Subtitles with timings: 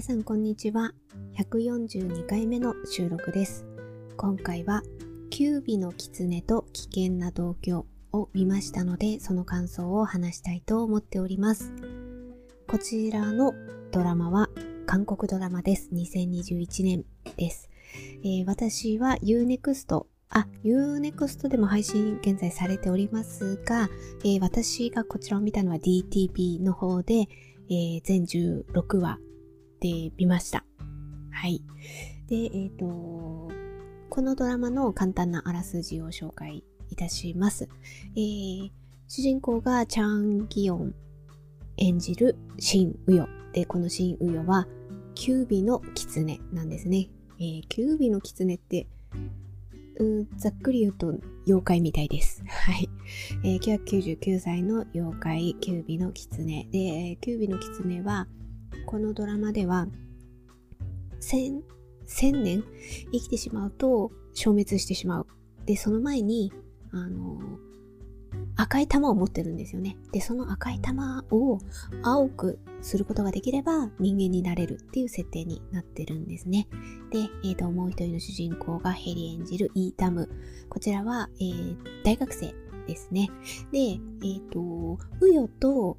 [0.00, 0.94] 皆さんこんにちは。
[1.36, 3.66] 142回目の収録です。
[4.16, 4.80] 今回は
[5.28, 11.74] キュービの狐と危険な同居を見ましたのでその感想を話したいと思っております。
[12.66, 13.52] こちらの
[13.92, 14.48] ドラマは
[14.86, 15.90] 韓国ドラマです。
[15.92, 17.04] 2021年
[17.36, 17.68] です、
[18.24, 23.90] えー、私は UNEXT あ、Unext でも配信現在されておりますが、
[24.24, 27.28] えー、私がこちらを見たのは DTV の方で、
[27.68, 29.18] えー、全16話
[29.80, 30.64] で見ました。
[31.32, 31.62] はい。
[32.28, 33.50] で、えっ、ー、と、
[34.10, 37.68] このドラマの簡単なあらすじを紹介いたします。
[38.14, 38.70] えー、
[39.08, 40.94] 主人公がチャン・ギヨン
[41.78, 43.28] 演じるシン・ウヨ。
[43.52, 44.68] で、このシン・ウヨは、
[45.14, 47.08] キュービの狐なんですね。
[47.38, 48.86] えー、キュービの狐って、
[49.98, 51.14] うんざっくり言うと
[51.46, 52.42] 妖怪みたいです。
[52.48, 52.88] はい。
[53.44, 56.64] えー、999歳の妖怪、キュービの狐。
[56.70, 58.26] で、キュービの狐は、
[58.86, 59.86] このドラマでは、
[61.20, 61.62] 千、
[62.06, 62.64] 千年？
[63.12, 65.26] 生きてしまうと消滅してしまう。
[65.66, 66.52] で、その前に、
[66.92, 67.38] あの
[68.56, 69.96] 赤い玉を持ってるんですよね。
[70.12, 71.58] で、その赤い玉を
[72.02, 76.68] 青くすることができれば人間になれるっていう設定になってるんですね。
[77.10, 80.28] で、えー、ともう一人の主人公がヘリ演じるイータム。
[80.68, 82.54] こちらは、えー、大学生
[82.86, 83.30] ですね。
[83.72, 85.96] で、えっ、ー、と、ウヨと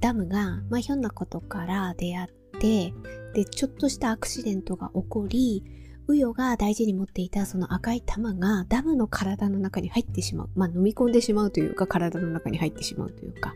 [0.00, 2.28] ダムが、まあ、ひょんなことから出会っ
[2.60, 2.92] て、
[3.34, 5.64] で、ちょっとしたアクシデントが起こり、
[6.08, 10.50] ウヨが大事に持っていたその赤い玉がダムの体の中に入ってしまう。
[10.54, 13.52] まあ飲み込んでしまうというか体の中に入ってしまうというか、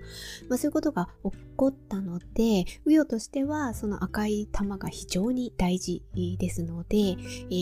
[0.50, 6.02] まあそういうことが起こったので、ウヨとしてはその赤い玉が非常に大事
[6.38, 7.16] ですので、え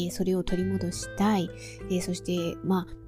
[0.08, 1.48] ー、それを取り戻したい。
[1.89, 3.00] えー、そしてまあ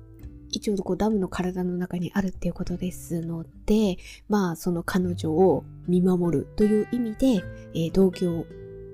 [0.52, 3.96] 一応こうダムの体の中にあるっていうことですので、
[4.28, 7.44] まあその彼女を見守るという意味で、
[7.74, 8.46] えー、同居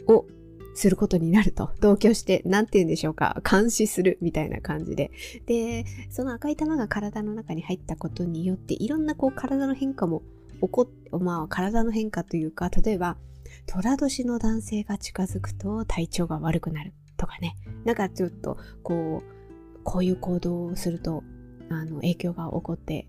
[0.07, 0.25] を
[0.75, 1.71] することになると。
[1.81, 3.43] 同居して、なんて言うんでしょうか。
[3.49, 5.11] 監視するみたいな感じで。
[5.47, 10.23] で、その赤い玉が体の中に入ったことによって、いろんなこう体の変化も
[10.61, 13.17] 起こっ、まあ体の変化というか、例えば、
[13.67, 17.57] 虎年の男性が近づくと体調が悪くなるとかね。
[17.85, 21.25] なんかちょっと、こう、こういう行動をすると、
[21.71, 23.07] あの、影響が起こって、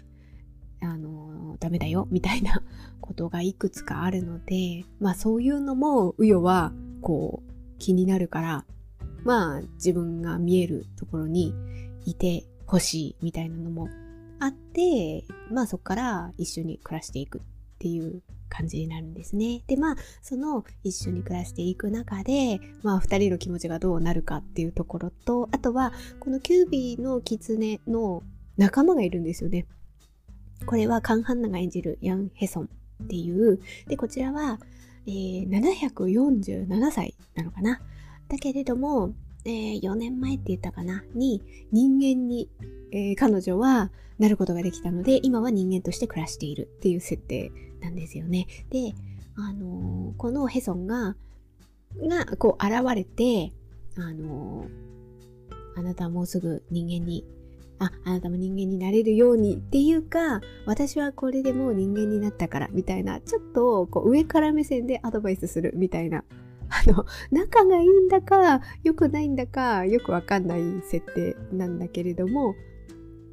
[0.81, 2.63] あの、ダメだよ、みたいな
[3.01, 8.65] ことがいくつかあるので、まあそういうのも、ウヨは、こう、気になるから、
[9.23, 11.53] まあ自分が見えるところに
[12.05, 13.89] いてほしいみたいなのも
[14.39, 17.41] あって、まあそこから一緒に暮らしていくっ
[17.79, 19.63] ていう感じになるんですね。
[19.67, 28.23] で、まあ、その一緒に暮らしていく中で、まあ、二人の気持ちがどうなるかっていうところと、あとは、このキュービーの狐の
[28.59, 29.65] 仲間がいるんですよね。
[30.65, 32.69] これはカンハンナが演じるヤン・ヘソン
[33.05, 34.59] っていう、で、こちらは、
[35.07, 37.81] えー、747歳なのかな。
[38.27, 39.13] だけれども、
[39.45, 42.49] えー、4年前って言ったかな、に人間に、
[42.91, 48.45] えー、彼女はなることができたので、今は人間として暮らしているっていう設定なんですよね。
[48.69, 48.93] で、
[49.37, 51.15] あのー、このヘソンが、
[51.97, 53.53] が、こう現れて、
[53.95, 54.67] あの
[55.75, 57.25] あなたはもうすぐ人間に
[57.79, 66.23] あ、あなたも人間になれるようにっていうか、私はこれでもう人間になったからみたいな、ちょっとこう上から目線でアドバイスするみたいな、
[66.69, 72.53] あの、仲がいいんだか、良くないんだか、よくわかんない設定なんだけれども、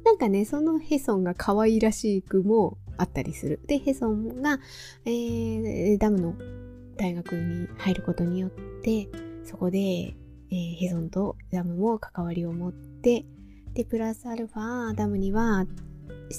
[0.05, 3.59] なんかね、そのヘソンが可愛らしくもあったりする。
[3.67, 4.59] で、ヘソンが、
[5.05, 6.33] えー、ダムの
[6.95, 9.09] 大学に入ることによって、
[9.43, 13.25] そこで、えー、ヘソンとダムも関わりを持って、
[13.73, 15.65] で、プラスアルファ、ダムには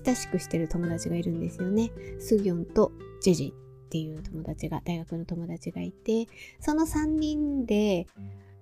[0.04, 1.90] 親しくしてる友達がいるんですよね。
[2.18, 3.54] スギョンとジェジンっ
[3.90, 6.26] ていう友達が、大学の友達がいて、
[6.60, 8.06] その3人で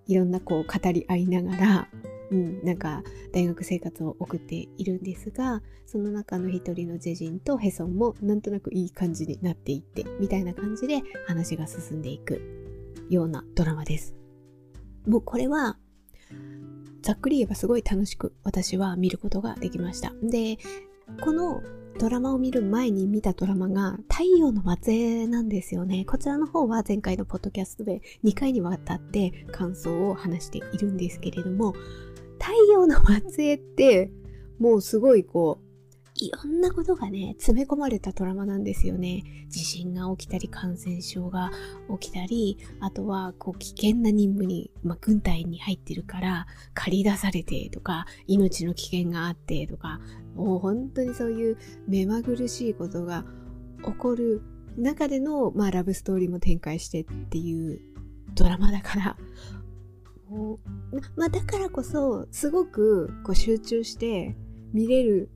[0.07, 1.89] いろんなこう語り合いながら、
[2.31, 12.41] うん、なんか大学生活を送っているんですが、その中の一人のジェジンとヘソンもなんとなくいい感じになっていって、みたいな感じで話が進んでいく
[13.09, 14.15] ようなドラマです。
[15.07, 15.79] もうこれは
[17.07, 20.13] ざっくり言えばすごい楽しく私は見ることができました。
[20.25, 20.59] で、
[21.21, 21.63] この
[22.01, 24.93] ドラマを見る前に見たドラマが太陽の末
[25.23, 26.05] 裔なんですよね。
[26.05, 31.75] こちらの方は前回のポッドキャストで2回にわたって感想を話しているんですけれども、
[32.41, 32.97] 太陽の
[33.31, 34.11] 末裔って
[34.59, 35.66] もうすごいこう
[36.19, 39.23] いろんなことがね、詰め込まれたドラマなんですよね。
[39.49, 41.51] 地震が起きたり、感染症が
[42.01, 50.01] 起きたり、あとは、こう、危険な任務に、まあ、軍隊に入ってるから、借り出されてとか、命の危険があってとか、
[50.35, 51.59] もう本当にそういう
[51.89, 53.25] 目まぐるしいことが
[53.85, 54.43] 起こる
[54.77, 57.81] 中での、まあ、ラブストーリーも展開してっていう
[58.35, 59.17] ドラマだから
[60.29, 60.59] も
[60.93, 64.37] うまあだからこそすごくこう集中して
[64.73, 65.31] 見れる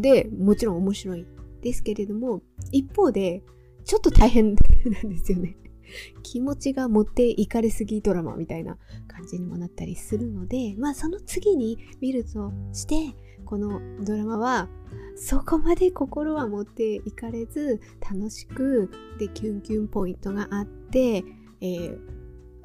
[0.00, 1.26] でもちろん面白い
[1.62, 2.42] ですけれども
[2.72, 3.42] 一方で
[3.84, 5.56] ちょっと大変なんですよね。
[6.22, 8.76] 気持ちが持っていかれすぎドラマみたいな
[9.06, 14.68] 感じにもなったりするのでまあその次に見るとしてこのドラマは
[15.16, 21.24] そこまで心は持っていかれず楽しくでキュンキュンポイントがあって、
[21.60, 21.98] えー、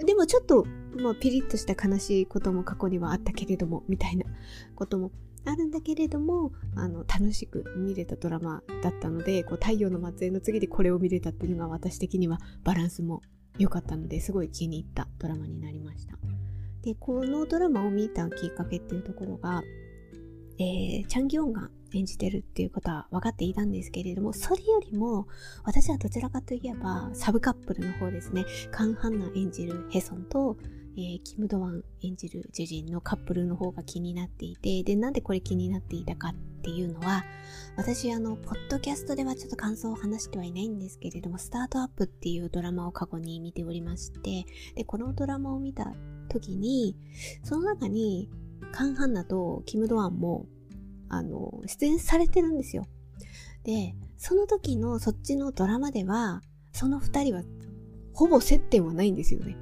[0.05, 0.65] でもちょっと、
[1.01, 4.25] まあ、ピリッとした悲しいことも過去にはあったけれどもみたいな
[4.75, 5.11] ことも
[5.45, 13.21] あるんだけれどもあの楽しく見れたドラマだったのでこう太陽の末裔の次でこれを見れたっていうのが私的にはバランスも
[13.57, 16.17] 良かったのですごい気に入ったドラマになりました。
[16.81, 19.63] でこのドラマを見たきっかけっていうところが、
[20.59, 25.27] えー、チャンギオンが演じてるっていうことは分かっていたんですけれどもそれよりも
[25.63, 30.57] 私はどちらかといえばサブカップルの方ですねカン・ハンナ演じるヘソンと
[30.95, 37.23] えー、キム・ドワン演じる主人のカップルの方が気になっていて、で、なんでこれ気になっていたかっていうのは、
[37.75, 44.45] 私、あの、ポッドキャストではちょっと感想を話してはいないんですけれども、スタートアップっていうドラマを過去に見ておりまして、
[44.75, 45.93] で、このドラマを見た
[46.29, 46.95] 時に、
[47.43, 48.29] その中に、
[48.71, 50.45] カン・ハンナとキム・ドワンも、
[51.09, 52.85] あの、出演されてるんですよ。
[53.63, 56.41] で、その時のそっちのドラマでは、
[56.71, 57.43] その二人は
[58.13, 59.57] ほぼ接点はないんですよね。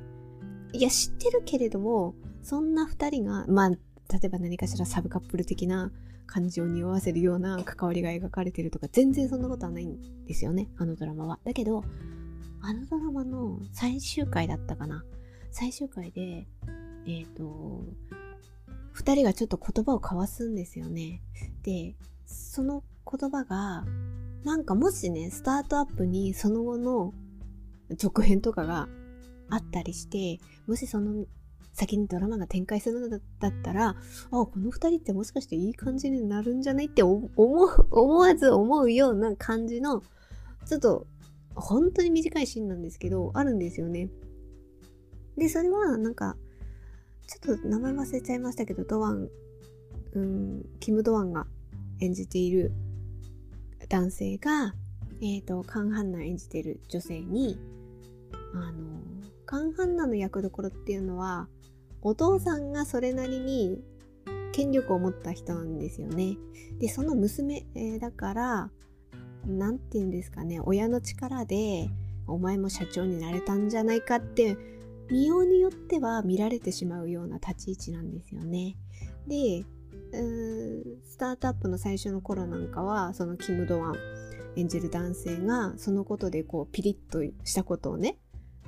[0.74, 3.78] いや、知ってるけれども、そんな二人が、まあ、例
[4.24, 5.92] えば何かしらサブカップル的な
[6.26, 11.40] 感情を匂わせるような関わりが描かれてるとか、全然そんなことはないんですよね、あのドラマは。
[11.44, 11.84] だけど、
[12.62, 15.04] あのドラマの最終回だったかな。
[15.52, 16.48] 最終回で、
[17.06, 17.84] えっ、ー、と、
[18.94, 21.22] 二人がちょっと言葉を交わすんですよね。
[21.64, 21.96] で、
[22.26, 23.86] その言葉が、
[24.44, 27.14] なんかもしね、スタートアップにその後の
[27.96, 28.88] 続編とかが
[29.50, 31.26] あったりして、もしその
[31.74, 33.22] 先にドラマが展開するのだっ
[33.64, 33.96] たら、あ、
[34.30, 37.32] この二人ってもしかしていい感じになるんじゃないって思う、
[37.92, 40.02] 思わず思うような感じの、
[40.66, 41.08] ちょっと、
[41.56, 44.10] 本当に短いシーンなんですけど、あるんですよね。
[45.38, 46.36] で、それはなんか、
[47.28, 49.30] ちょっと名前忘れちゃいましたけど、ドワン、
[50.14, 51.48] うん、キム・ドワンが
[52.00, 52.74] 演じている
[53.88, 54.74] 男性が、
[55.22, 57.58] え、ー、と、カン・ハンナ演じている女性に、
[58.54, 59.01] あの、
[59.52, 61.50] カン・ハンナの役どころっていうのは
[62.02, 63.82] お父さんがそれなりに
[64.54, 66.38] 権力を持った人なんですよね。
[66.80, 68.72] でその娘、えー、だから
[69.46, 71.90] 何て言うんですかね親の力で
[72.28, 74.56] お前も社長になれたんじゃないかって
[75.10, 78.78] 見ようによっては見られてしまうような立ち位置なんですよね。
[79.28, 79.66] で
[80.14, 83.96] スタートアップの最初の頃なんかはそのキム・ドワン
[84.56, 88.18] 演じる男性がそのことでこうピリッとしたことをね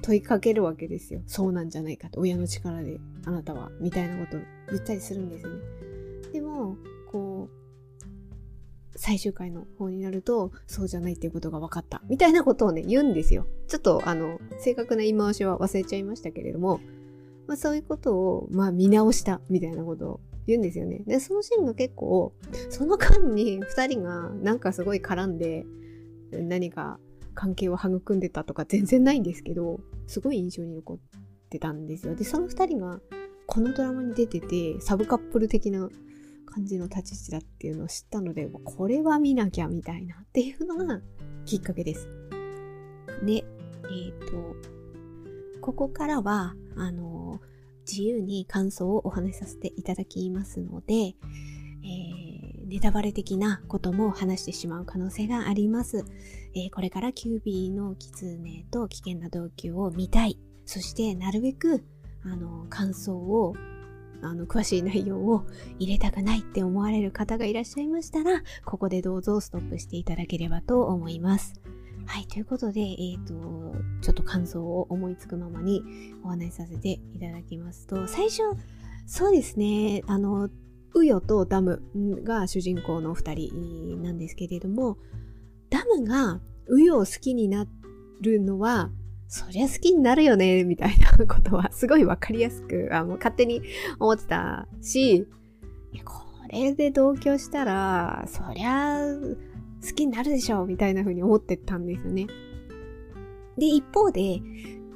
[0.04, 1.22] 問いかけるわけですよ。
[1.26, 2.20] そうなんじゃないかと。
[2.20, 3.72] 親の力であなたは。
[3.80, 5.62] みたいなことを言ったりするんですよね。
[6.34, 6.76] でも、
[7.10, 7.64] こう、
[8.98, 12.02] 最終回の方になると、そうじゃないっていうことが分かった。
[12.10, 13.48] みたいなことをね、言うんですよ。
[13.68, 16.82] ちょっと、あの、正確な言い回しは忘れちゃいましたけれども、
[17.48, 19.40] まあそういうことを、まあ見直した。
[19.50, 21.02] みたいなことを言うんですよね。
[21.08, 22.34] で、そのシーンが結構、
[22.70, 25.66] その間に2人がなんかすごい絡んで、
[26.32, 27.00] 何か
[27.34, 30.98] 関係を育んでたとか全然ないんですけど、すごい印象に残っ
[31.50, 32.16] てたんですよ。
[32.16, 33.00] で、その2人が
[33.46, 35.90] このドラマに出てて、サブカップル的な
[36.46, 41.02] 感じの立ち位置だっていうのを知ったので、これは見なきゃみたいなっていうのが
[41.46, 42.08] きっかけです。
[43.24, 44.56] で、えっ、ー、と、
[45.62, 47.40] ここからは、あの、
[47.90, 51.16] 自由に感想をお話しさせていただきますので、
[52.74, 56.06] ネタバレ的なことも話してしまう可能性があります。
[56.56, 60.39] えー、これからキュービーの狐と危険な動機を見たい。
[60.65, 61.84] そしてなるべく、
[62.24, 63.53] あの、感想を、
[64.24, 65.46] あの、詳しい内容を
[65.77, 71.53] 入れたくないって思われる方がいらっしゃいましたら、ここでどうぞストップしていただければと思います。
[72.08, 73.36] はい、ということで、え、ー、と、
[74.01, 75.84] ちょっと感想を思いつくままに
[76.24, 78.39] お話しさせていただきますと、最初、
[79.06, 80.50] そうですね、あの、
[80.96, 81.82] ウヨとダム
[82.24, 84.98] が主人公の二人なんですけれども、
[85.70, 87.66] ダムがウヨを好きにな
[88.22, 88.92] るのは、
[89.28, 93.62] そりゃ好きになるよね、みたいなことはすごいわかりやすく、あもう勝手に
[94.00, 95.28] 思ってたし、
[96.06, 96.14] こ
[96.52, 99.00] れで同居したら、そりゃ
[99.82, 102.28] 好きになるでしょう、みたいな風に思ってたんですよね。
[103.58, 104.40] で、一方で、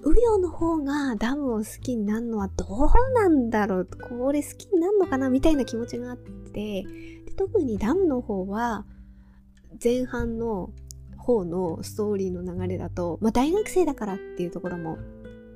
[0.08, 3.86] ウヨの方がダムを好きになるのはどうなんだろう？
[3.86, 5.30] これ好きになるのかな？
[5.30, 8.86] みたいな気持ちがあってで特にダムの方は
[9.84, 10.72] 前半の
[11.18, 14.98] 方のストーリーの流れだと、まあ、大学生だからっていうところも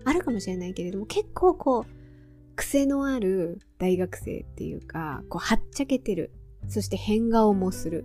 [0.04, 6.34] あるかもしれないけれども、結構こう、癖のある大学生っていうか、こう、はっちゃけてる。
[6.68, 8.04] そして変顔もする。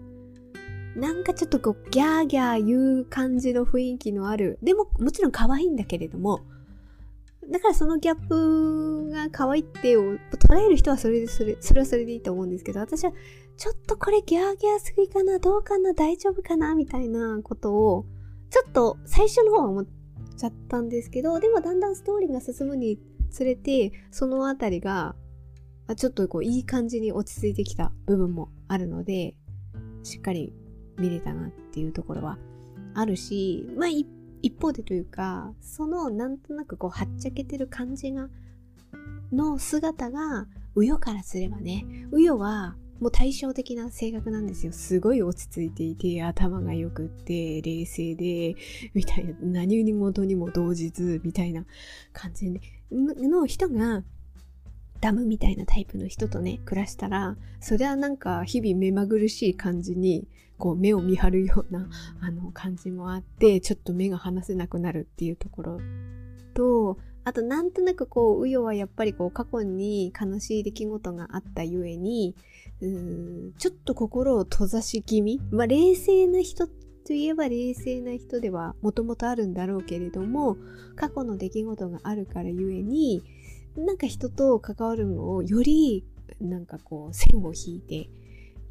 [0.96, 4.58] なんかちょっとこう、ギャーギャー言う感じの雰囲気のある。
[4.62, 6.40] でも、もちろん可愛いんだけれども、
[7.50, 13.12] だからそのギャップが可愛いってを捉える人はそれでそれ、それはそれでいいと思うんですけど、私は
[13.56, 18.06] ちょっとこれギャーギャーすぎかなどうかな大丈夫かなみたいなことを、
[18.50, 19.86] ちょっと最初の方は思っ
[20.36, 22.98] ちゃったんですけど、でもだんだんストーリーが進むに
[23.30, 25.14] つれて、そのあたりが、
[25.96, 29.36] ちょっとこういい感じに落ち着いてきた部分もあるので、
[30.02, 30.52] しっかり
[30.98, 32.38] 見れたなっていうところは
[32.94, 34.06] あるし、まあ一
[34.60, 38.28] 方でというかそのなんとなくこうはっちゃけてる感じが
[39.32, 44.72] の姿がウヨからすればねウヨはもう対照的な性格なんですよ。
[44.72, 48.56] すごい落ち着いていて、頭が良くって、冷静で、
[48.94, 51.66] みたいな、何事にも動じず、みたいな
[52.12, 52.58] 感じ
[52.90, 54.02] の人が、
[55.06, 60.26] ダムみたいなタイプの人とね、暮らしたら、そりゃなんか日々目まぐるしい感じに
[60.58, 61.88] こう目を見張るような
[62.20, 65.80] あの感じもあってちょっと目が離せなくなるっていうところ
[66.54, 72.34] とあとなんとなくこうウヨはやっぱりこう過去に悲しい出来事があったゆえに
[72.80, 75.40] うーんちょっと心を閉ざし気味。
[75.50, 76.68] まあ冷静な人
[77.06, 80.56] といえば冷静な人ではもともとあるんだろうけれども
[80.96, 83.22] 過去の出来事があるからゆえに
[83.76, 86.04] なんか人と関わるのをより
[86.40, 88.08] なんかこう線を引いて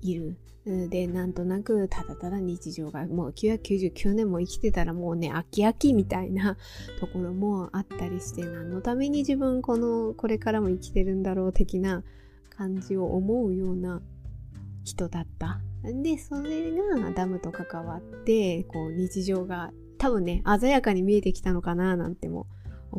[0.01, 6.57] いるで、なんとなくただただ日常がもう999年も生きてたらもうね、飽き飽きみたいな
[6.99, 12.03] ところもあったりして、何のために自分この、これからも生きてるんだろう的な
[12.49, 14.01] 感じを思うような
[14.83, 15.61] 人だった。
[15.83, 22.47] で、それがダムと関わって、こう日常が多分ね、鮮やかに見えてきたのかななんても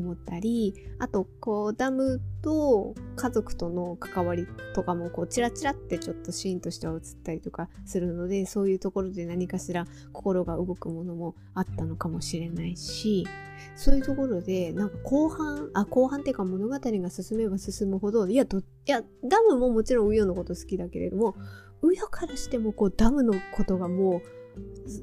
[0.00, 13.26] 思ったりあとこうダムと家族との関わりとかもこうチラチラってちょっとシーンとしては映ったりとかするのでそういうところで何かしら心が動くものもあったのかもしれないし
[13.75, 21.35] そういうところでなんか後半あ後半っていうか物語が進めば進むほどいやどいやダムももちろんウヨのこと好きだけれども
[21.83, 24.23] ウヨからしてもこうダムのことがもう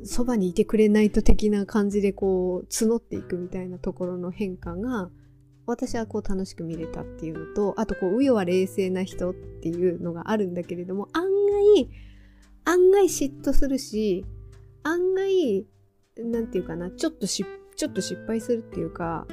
[0.06, 5.10] そばにいてくれないと的な感じでこう募っていくみたいなところの変化が
[5.66, 11.90] 私はこう楽しく見れたっていうのとあとこうウヨは冷静な人っていうのがあるんだけれども案外
[12.66, 14.26] 案外嫉妬するし
[14.84, 15.66] 案外
[16.18, 17.46] なんていうかなちょっとし
[17.76, 19.26] ちょっと失敗するっていうか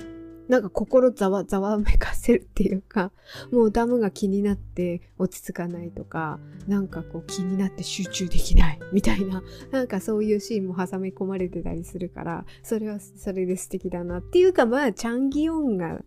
[0.51, 3.13] なんか心ざわざわめかせるっていうか、
[3.53, 16.03] もうダムが気になって落ち着かないとか、なんかこう気になって集中できないみたいな、なんかそういうシーンも挟み込まれてたりするから、それはそれで素敵だなっていうか、まあ、チャンギヨンが、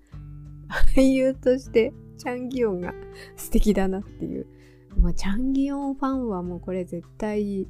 [0.94, 2.94] 俳優としてチャンギヨンが
[3.38, 4.46] 素敵だなっていう。
[5.00, 7.66] まあ、チャンギヨンファンはもうこれ絶対、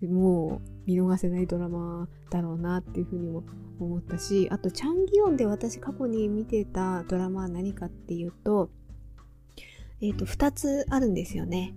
[0.00, 3.42] もう見逃せないドラマだろうなっていうふうにも
[3.84, 8.70] 思ったしあとチャンギヨンで私過去に見てたドラマは何かっていうと
[10.00, 11.74] え、ー、と2つあるんですよね、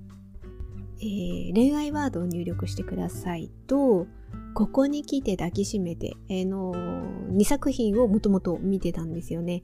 [0.99, 4.07] えー、恋愛ワードを入力してくださいと
[4.53, 6.73] ここに来て抱きしめて、えー、の
[7.31, 9.63] 2作品をもともと見てたんですよね。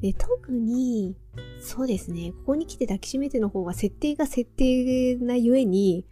[0.00, 1.16] で特に、
[1.60, 6.04] そうですね、ここに来て抱きしめての方は設定が設定なゆえに、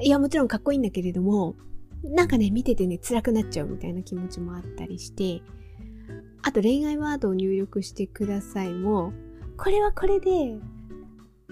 [0.00, 1.54] いや、もちろんかっこいいんだけれども、
[2.02, 5.42] なんかね、見ててね、辛くなっちゃうみたいな気持ちもあったりして、
[6.42, 9.12] あと恋愛ワードを入力してくださいも、
[9.56, 10.58] これはこれで、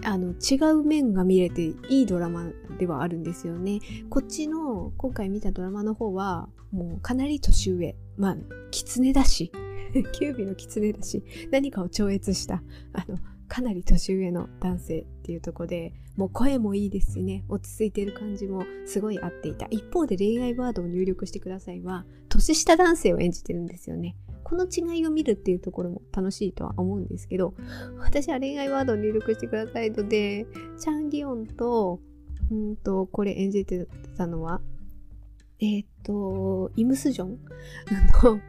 [0.05, 2.47] あの、違う面が見れていいドラマ
[2.79, 3.81] ではあるんですよね。
[4.09, 7.97] こっちの、今回見たドラマの方は、もうかなり年上。
[8.17, 8.37] まあ、
[8.71, 9.53] 狐だし、
[10.13, 12.63] キュービの狐だし、何かを超越した、
[12.93, 19.69] あの、かなり年上の男性っていうとこでもう声もいいですしね落ち着いてる感じもすごい合っていた。
[19.71, 24.17] 一方で恋愛ワードを入力してくださいは年下男性を演じてるんですよね。
[24.43, 27.55] この違いを見るっていうところも楽しいとは思うんですけど
[27.99, 30.47] 私は恋愛ワードを入力してくださいので
[30.79, 32.01] チャンギヨンと
[32.51, 34.63] うんとこれ演じてたのは
[35.61, 37.39] えっ、ー、とイムスジョン。
[38.23, 38.41] の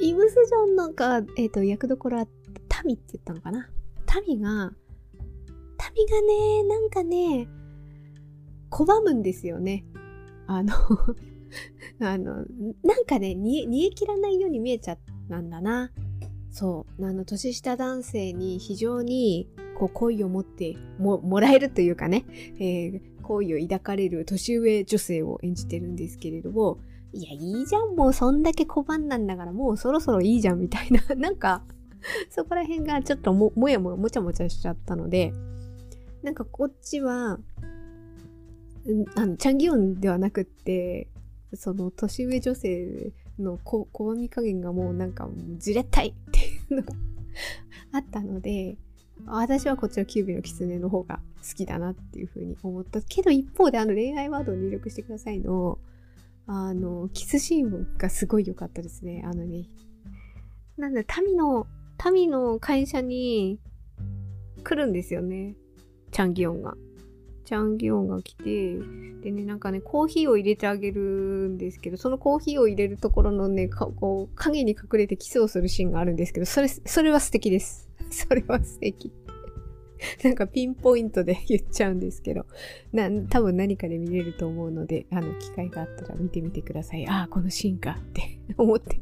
[0.00, 2.26] イムスジョンのが、えっ、ー、と役どころは
[2.68, 3.68] タミって言ったのかな？
[4.26, 4.72] 民が、
[5.96, 7.48] 民がね、なんかね、
[8.70, 9.84] 拒むんですよね。
[10.46, 10.74] あの
[12.00, 12.44] あの、
[12.82, 14.98] なんかね、煮え切らないように見えちゃっ
[15.28, 15.90] たんだな。
[16.50, 17.06] そう。
[17.06, 19.48] あの、年下男性に非常に、
[19.78, 22.24] こう、恋を持っても、もらえるというかね、
[22.58, 26.78] えー、恋を抱かれる年上女性を演じてるんですけれども、
[27.12, 31.62] いや、いいじゃん、もうそんだけ拒んだんだから、もうそろそろいいじゃん、みたいな、 なんか、
[32.30, 35.32] そこら辺がちょっとも、もやもやもちゃもちゃしちゃったので、
[36.26, 37.38] なんかこっちは、
[39.14, 41.06] あの、チャンギヨンではなくって、
[41.54, 45.28] その年上女性のこ拒み加減がもうなんか
[45.58, 46.94] じれったいっていうのが
[47.92, 48.76] あったので、
[49.24, 53.00] 私はこっちのキュービの狐の方が好きだなっていうふうに思った。
[53.02, 55.78] けど一方であの恋愛ワードを入力してくださいの
[56.48, 59.68] あのキスシーンがすごい良かったですねあのね。
[60.76, 61.68] なんだ民の
[62.12, 63.60] 民の会社に
[64.64, 65.54] 来るんですよね。
[66.10, 66.74] チャンギオンが
[67.44, 68.78] チャンギオンが来て
[69.22, 79.12] でねなんかねコーヒーを入れてあげるんですけどそのコーヒーを入れるところのねこう影に隠れてキスをするシーンがあるんですけどそれそれは素敵です それは素敵。
[80.22, 82.46] なんかピンポイントで言っちゃうんですけど、
[82.92, 87.06] な、多分何かで見れると思うので、あの、機会があったら見てみてください。
[87.08, 89.00] ああ、このシーンかって思って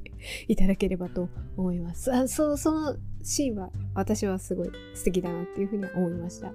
[0.48, 2.12] いただければと思います。
[2.12, 6.52] あそう、そのシーンは私はすごい素敵だなっていうふうに思いました。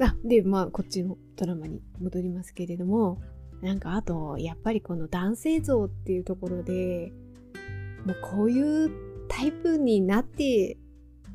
[0.00, 3.18] あ、で、まあ、こっちのドラマに戻りますけれども、
[3.62, 7.12] なんかあと、やっぱりこの男性像っていうところで、
[8.04, 8.90] もうこういう
[9.28, 10.76] タイプになって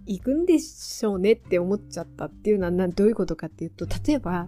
[0.06, 4.48] 行くんでしょうねって思っちゃったっていうのはどういうことかっていうと例えば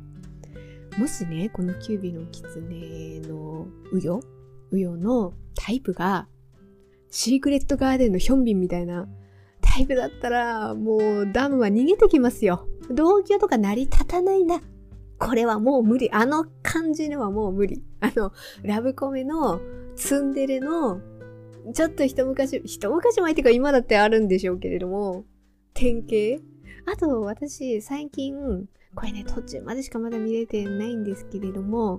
[0.97, 4.21] もしねこのキュービの狐のウヨ
[4.71, 6.27] ウヨのタイプが
[7.09, 9.07] シークレットガーデンのヒョンビンみたいな
[9.73, 12.67] タイプだったらもうダムは逃げてきますよ。
[12.91, 14.61] 同居とか成り立たないな。
[15.17, 16.11] これはもう無理。
[16.11, 17.81] あの感じではもう無理。
[17.99, 19.59] あの、ラブコメの
[19.95, 21.01] ツンデレの
[21.73, 25.25] ちょっと一昔、一昔前っていうか今だってあるんでしょうけれども、
[25.73, 26.43] 典型
[26.85, 31.97] あと私最近これね途中までしかまだ見れてないんですけれども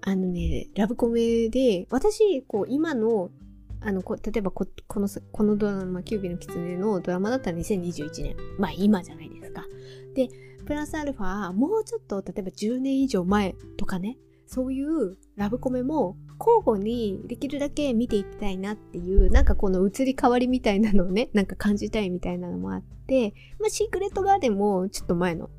[0.00, 3.30] あのねラブコメで私こう今の
[3.82, 9.66] あのこ例えばここのこのドラマ「キュービの狐」のドラマだったら2021年まあ今じゃないですか。
[10.14, 10.28] で
[10.66, 14.18] プラスアルファもうちょっと例えば10年以上前とかね。
[14.52, 25.50] そういうラブコメも交互にできるだけ見ていきたいなっていう、なんかこの移り変わりみたいなのをね、 なんか感じたいみたいなのもあって、まあ、シークレットガーデンもちょっと前の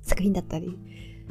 [0.00, 0.78] 作品だったり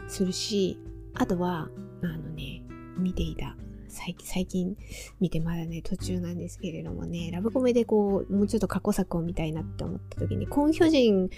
[0.07, 0.77] するし、
[1.15, 1.71] あとは、
[2.03, 2.63] あのね、
[2.99, 3.57] 見ていた
[3.97, 4.77] 最近、
[5.19, 11.29] 見てまだね、途中なんですけれどもね、ラブコメでこう、もうちょっと過去作を見たいなって思った時に、コンヒョジン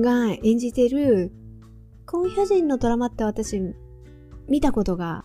[0.00, 1.32] が演じてる、
[2.06, 3.60] コンヒョジンのドラマって私
[4.48, 5.24] 見たことが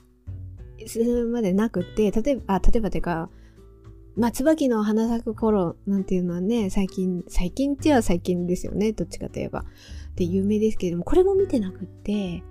[0.86, 3.30] するまでなくて、例えば、あ、例えばてか、
[4.16, 9.64] まあ、椿の花咲く頃なんていうのはね、最近、最近っては最近ですよね、どっちかといえば。
[10.16, 12.44] で、有名ですけれども、これも見てなくって、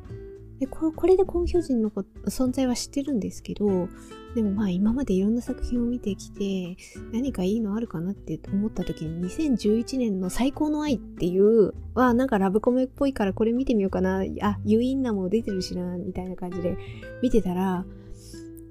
[0.58, 3.88] でこれでコンヒョジンの存在は知ってるんですけど、
[4.34, 6.76] でもまあ今までいろんな作品を見てきて、
[7.12, 16.76] 何かいいのあるかなって思った時に、2011年の最高の愛っていう、はなんかラブコメっぽいからこれ見てみようかな、あ、ユインナも出てるしな、みたいな感じで
[17.22, 17.84] 見てたら、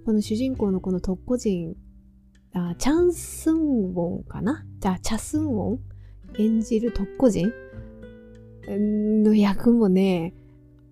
[0.06, 1.76] この主人公のこの特攻人、
[2.54, 4.66] あチャンスンウォンかな？
[4.80, 5.80] じゃあ、チャスンウォン
[6.38, 7.52] 演じる特攻人
[8.68, 10.34] の役もね、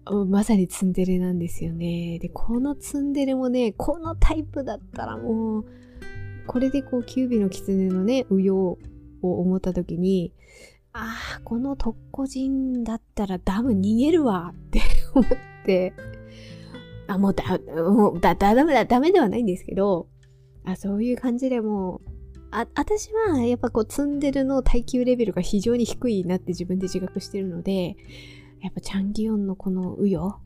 [0.06, 2.20] まさにツンデレなんですよね。
[2.20, 5.66] で、このツンデレもね、このタイプだったらもう、
[6.48, 8.78] これでこう、キュービの狐のね、右用を
[9.22, 10.34] 思った時に、
[10.92, 14.82] ああ、この特攻人だったらダム逃げるわって
[15.16, 15.94] 思って、
[17.08, 17.44] あ、もうだ、
[17.76, 20.08] もうだ、だ、ダメだ、ダメではないんですけど、
[20.66, 22.10] あ、そういう感じでもう、
[22.52, 27.96] あ、私はやっぱこう、ツンデレの耐久レベルが非常に低いなって自分で自覚してるので、
[28.64, 30.40] やっぱチャンギヨンのこのウヨ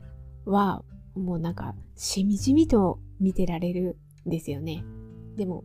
[0.44, 0.82] は
[1.14, 4.84] もうなんかしみじみと見てられるんですよね。
[5.36, 5.64] でも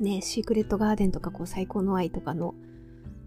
[0.00, 2.54] ね、シークレットガーデンとかこう最高の愛とかの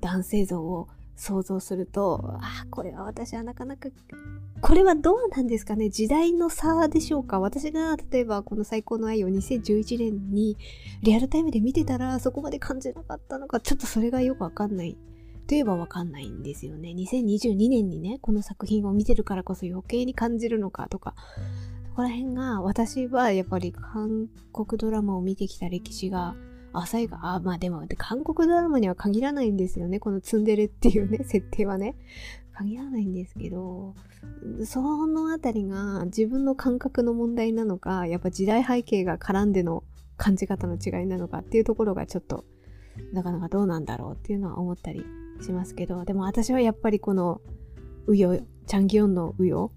[0.01, 3.87] 男性像を想像すると、あ、これは私はなかなか、
[4.59, 5.89] これはどうなんですかね？
[5.89, 7.39] 時代の差でしょうか？
[7.39, 10.57] 私が例えばこの最高の愛を2011年に
[11.03, 14.97] リアルタイムで見てたらそこまで感じなかったのか、ちょっとそれがよくわかんない
[15.47, 16.89] といえばわかんないんですよね。
[16.89, 21.15] 2022年にね、この作品を見てるからこそ余計に感じるのかとか、
[21.89, 26.35] そこら辺が私はやっぱり韓国ドラマを見てきた歴史が
[26.73, 29.99] 浅いが、あ、まあでも、韓国ドラマには限らないんですよね。
[29.99, 31.95] このツンデレっていうね、設定はね。
[32.53, 33.95] 限らないんですけど、
[34.65, 39.83] そのあたりが自分の感覚の問題なのか、やっぱ時代背景が絡んでの
[40.17, 42.45] 感じ方の違いなのかっていうところがちょっと、
[43.11, 45.05] なかなかどうなんだろうっていうのは思ったり
[45.41, 47.41] しますけど、でも私はやっぱりこの、
[48.07, 49.71] ウヨ、チャンギヨンのウヨ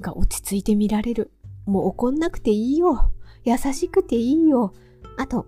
[0.00, 1.30] が落ち着いて見られる。
[1.66, 3.12] もう怒んなくていいよ。
[3.44, 4.72] 優しくていいよ。
[5.16, 5.46] あと、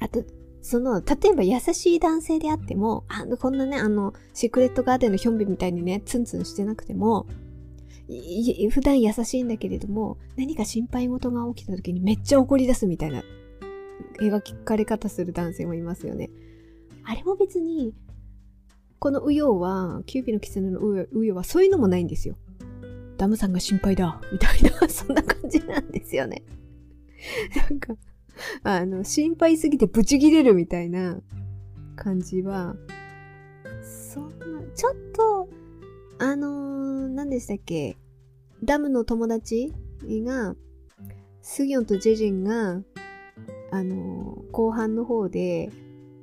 [0.00, 0.24] あと、
[0.62, 7.26] その、例えば優しい男性であっても、あの、こんなね、あの、シークレットガーデンのヒョンビみたいにね、ツンツンしてなくても、
[8.70, 13.22] 普段優しいんだけれども、何か心配事が起きた時にめっちゃ怒り出すみたいな
[14.18, 16.30] 描かれ方する男性もいますよね。
[17.04, 17.94] あれも別に、
[18.98, 22.36] このウヨウは、キューピーの狐のウヨウはそういうのもないんですよ。
[23.16, 26.42] ダムさんが心配だ、みたいな、 そんな感じなんですよね。
[27.56, 27.94] なんか、
[28.62, 31.20] あの、心配すぎてブチギレるみたいな
[31.96, 32.76] 感じは、
[33.82, 35.48] そんな、ちょっと、
[36.18, 37.96] あのー、何でしたっけ
[38.62, 40.54] ダムの友達が、
[41.42, 42.82] スギョンとジェジンが、
[43.70, 45.70] あのー、後半の方で、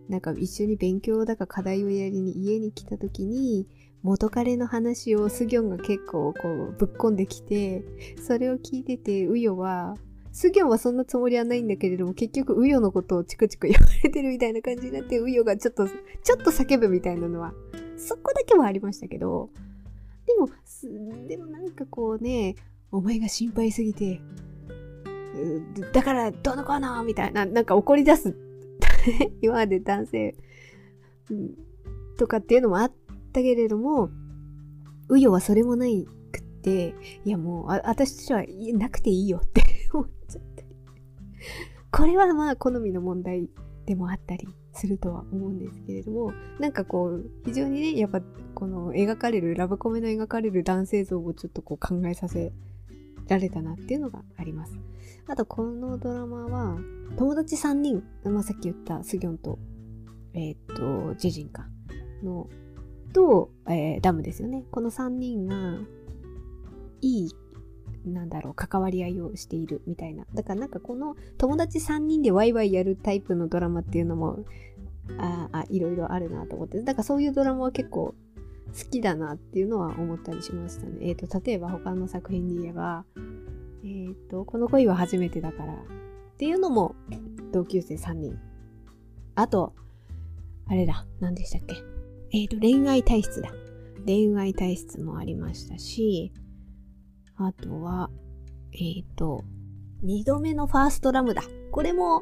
[0.09, 3.67] なんか一緒に勉強だか課題をやりに家に来た時に、
[4.03, 7.83] 元彼の話をスギョンが結構こうぶっこんできて、
[8.25, 9.95] それを聞いてて、ウヨは、
[10.31, 17.53] スギョンはそんなつもりはないんだけれども、結局ウヨのことをチクチク言われてるみたいな感じになって、ウヨがちょっと、ちょっと叫ぶみたいなのは、
[17.97, 19.49] そこだけはありましたけど、
[20.25, 20.47] でも、
[21.27, 22.55] でもなんかこうね、
[22.91, 24.21] お前が心配すぎて、
[25.91, 28.46] だからどうのこうのみたいな、なんか怒り出す。
[29.41, 30.35] 今まで男性、
[32.17, 32.91] とかっていうのもあっ
[33.33, 34.09] たけれども、
[35.09, 38.43] ウヨはそれもないくって、いやもう、あ私としては
[38.77, 39.61] なくていいよって
[39.93, 40.67] 思っちゃったり。
[41.91, 43.49] これはまあ好みの問題
[43.85, 48.21] でもあったりするとは思うんですけれども、なんかこう、非常にね、やっぱ
[48.53, 52.51] この描かれる、ラブコメの描かれる男性像をちょっとこう考えさせ
[53.27, 54.77] られたなっていうのがあります。
[55.27, 56.77] あとこのドラマは、
[57.17, 59.59] 友達3人、まあ、さっき言ったスギョンと、
[60.33, 61.67] えー、っと、ジェジンか、
[62.23, 62.49] の、
[63.13, 64.63] と、えー、ダムですよね。
[64.71, 65.79] この3人が、
[67.01, 67.31] いい
[68.05, 70.25] なんだろう、関わり合いをしているみたいな。
[70.33, 74.45] だからなんかこの友達3人でワイワイやるタイプのドラマっていうのも、
[75.17, 76.81] ああ、いろいろあるなと思って。
[76.81, 78.15] だからそういうドラマは結構
[78.73, 80.97] 好きだなっていうのは思ったりしましたね。
[81.01, 83.05] えっ、ー、と、例えば他の作品で言えば、
[83.87, 85.77] えっ、と、この恋は初めてだからっ
[86.37, 86.95] ていうのも
[87.53, 88.37] 同級生3人。
[89.35, 89.73] あと、
[90.67, 91.75] あれだ、何でしたっけ？
[92.31, 93.49] えっ、と、恋愛体質だ。
[94.05, 96.33] 恋愛体質もありましたし、
[97.37, 98.09] あとは、
[98.73, 99.43] えっ、と、
[100.03, 101.41] 二度目のファーストラムだ。
[101.71, 102.21] これも、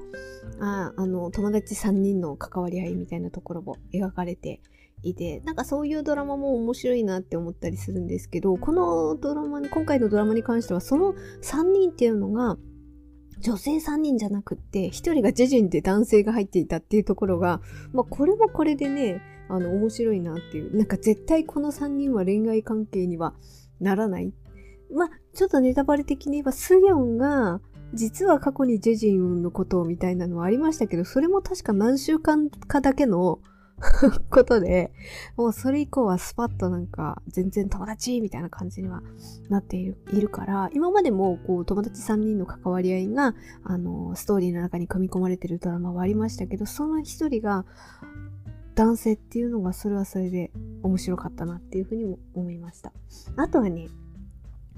[0.59, 4.61] ああの、友達3人の関わり合いみたいなところも描かれて
[5.03, 12.57] いて、なんかそういうドラマも面白いなって思ったりするんですけど、このドラマに、今回のドラマに関しては、その3人っていうのが、
[13.39, 17.61] 女性3人じゃなくって、1人がジェジンで男性が入っていたっていうところが、
[17.93, 20.75] まあこれもこれでね、あの面白いなっていう。
[20.75, 23.35] なんか絶対この3人は恋愛関係には
[23.79, 24.33] ならない
[24.93, 27.59] まあ、ちょっとネタバレ的に言えば、スギョンが、
[27.93, 33.39] 実は過去にジェジンのことをみたいなのはありましたけど、それも確か何週間かだけの
[34.29, 34.91] ことで、
[35.35, 39.03] もうそれ以降はスパッとなんか全然友達みたいな感じには
[39.49, 47.65] なっているから、今までもこう友達3人の関わり合いが、あの、ストーリーの中に組み込まれてるドラマはありましたけど、その一人が
[48.75, 50.51] 男性っていうのがそれはそれで
[50.83, 52.93] 面白かったなっていうふうにも思いました。
[53.35, 53.87] あとはね、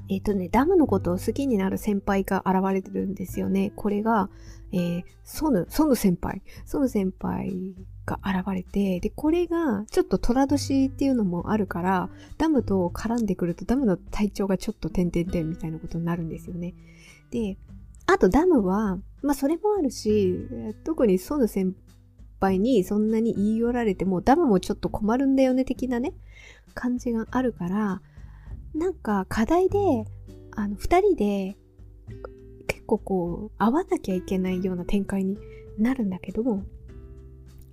[0.10, 3.71] えっ、ー、とね、ダムのことを好きになる先輩が現れてるんですよね。
[3.75, 4.29] これが、
[4.71, 6.41] えー、ソヌ、ソヌ先輩。
[6.65, 7.75] ソヌ先輩
[8.06, 16.73] が現れて、で、これが、ちょっと虎年っていうのもあるから、ダムと絡んでくると、ダムの体調がちょっと点々点みたいなことになるんですよね。
[17.32, 17.58] で、
[18.08, 20.36] あとダムは、まあそれもあるし、
[20.84, 21.75] 特にソヌ先
[22.39, 26.13] 輩にそんなに言い寄られても、ダムもちょっと困るんだよね的なね、
[26.73, 28.01] 感じがあるから、
[28.73, 29.77] なんか課題で、
[30.56, 31.58] あの、二人で
[32.88, 35.38] 構こう、会わなきゃいけないような展開に
[35.78, 36.63] なるんだけど、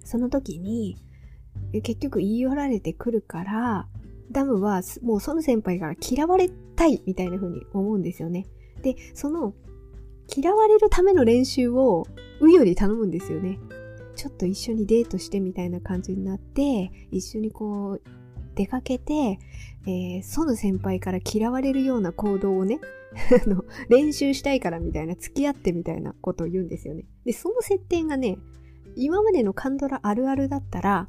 [0.04, 0.98] その時に、
[1.72, 3.88] 結局言い寄られてくるから、
[4.30, 8.46] ダムはもうその先輩から嫌われたいみたいな風に思うんですよね。
[8.82, 9.54] で、その
[10.34, 12.06] 嫌われるための練習を
[12.40, 13.58] ウヨに頼むんですよね。
[14.16, 18.02] ちょっと一緒にデートしてみたいな感じになって、一緒にこう
[18.54, 19.38] 出かけて、
[19.86, 22.80] えー、ソヌ先輩から嫌われるような行動をね、
[23.88, 27.04] 練習したいからみたいな、付き合ってみたいなことを言うんですよね。
[27.24, 28.38] で、その設定がね、
[28.96, 31.08] 今までのカンドラあるあるだったら、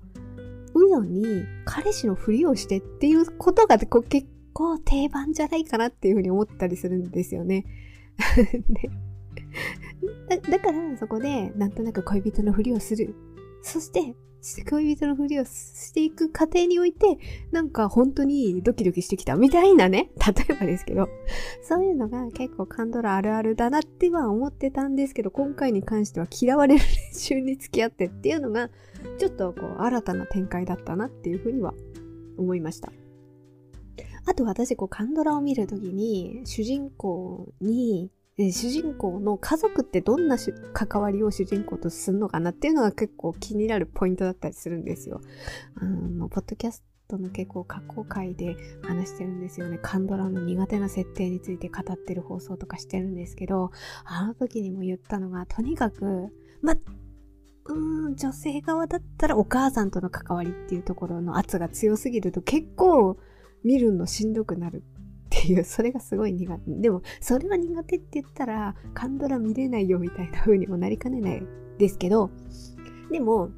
[0.73, 7.65] ウヨに彼氏のふりをしてっていうことがこう結構定番じゃないかなっていうふうに思ったりするんですよね。
[10.29, 13.15] だだからそこでなんとなく恋人のふりをする。
[13.61, 14.15] そして
[14.69, 17.17] 恋人のふりをしていく過程において、
[17.51, 21.09] なんか本当にドキドキしてきたみたいなね、 例えばですけど、
[21.61, 28.69] そういうのが結構カンドラあるあるだなっては思ってたんですけど、今回に関しては嫌われる練習に付き合ってっていうのが、
[29.17, 31.73] ちょっとこう新たな展開だったなっていうふうには
[32.37, 32.91] 思いました。
[34.27, 40.37] あと私、こう、カンドラを見るときに、主人公に、主人公の家族ってどんな
[40.73, 45.21] 関わりを主人公とするのかなっていうのが結構気になるポイントだったりするんですよ。
[45.75, 49.79] あの、ポッドキャストの結構過去回で話してるんですよね。
[49.81, 53.71] カンドラの苦手な設定について語ってる放送とかしてるんですけど、
[54.03, 56.27] あの時にも言ったのが、とにかく、
[56.61, 56.75] ま、
[57.67, 63.17] うん、女性側だったらお母さんとの関わりっていうところの圧が強すぎると結構
[63.63, 64.83] 見るのしんどくなる
[65.39, 66.61] っていう、それがすごい苦手。
[66.67, 71.43] でも、それは苦手って言ったら、カンドラ見れないよみたいな風にもなりかねない
[71.77, 72.29] ですけど、
[73.11, 73.49] でも、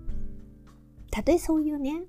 [1.12, 2.04] たとえそういうね、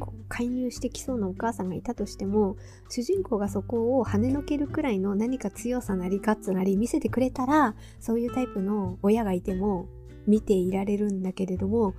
[0.00, 2.56] こう介入してきそうなお母さんがいたとしても
[2.88, 9.86] 主人公がそこを跳ねのけるくらいの何か強さなりガッツなり見せてくれたらそういうタイプの親がいても
[10.26, 11.94] 見ていられるんだけれども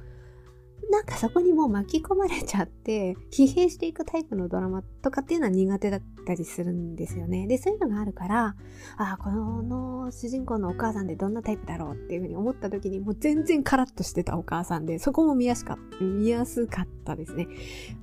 [0.89, 7.45] なんかそこにもう巻き込まれちゃって、疲弊していくタイプのドラマとかっていうのは苦手だったりするんですよね。
[7.47, 8.55] で、そういうのがあるから、
[8.97, 17.47] ああ、この主人公のお母さんでどんなタイプだろうっていうふうに思った時に、もう全然カラッとしてたお母さんで、そこも見やすか見やすかったですね。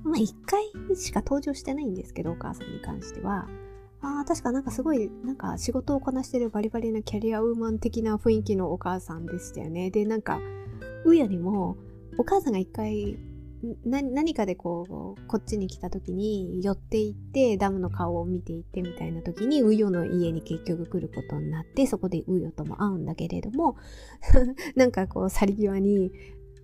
[0.03, 0.63] まあ、一回
[0.95, 3.47] しか登場してないんですけど、お母さんに関しては。
[4.01, 9.89] あ、確かなんかすごい、なんか仕事をこなしてるバリバリなキャリアウーマン的な雰囲気のお母さんでしたよね。
[9.89, 10.39] で、なんか、
[11.05, 11.77] うやにも、
[12.17, 13.17] お母さんが一回
[13.83, 23.77] 何かでこうこっちに来た時に寄っていってダムの顔を見ていってみたいな時にウヨの家に結局来ることになってそこでウヨとも会うんだけれども
[24.75, 26.11] なんかこう去り際に